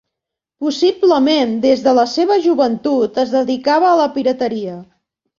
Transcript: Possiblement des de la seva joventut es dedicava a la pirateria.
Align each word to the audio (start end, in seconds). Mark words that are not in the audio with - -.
Possiblement 0.67 1.51
des 1.65 1.83
de 1.87 1.91
la 1.97 2.05
seva 2.13 2.37
joventut 2.45 3.19
es 3.25 3.33
dedicava 3.35 3.91
a 3.91 3.99
la 4.01 4.07
pirateria. 4.17 4.79